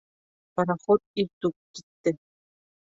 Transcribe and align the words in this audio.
Пароход 0.53 1.01
иртүк 1.21 1.55
китте. 1.73 2.11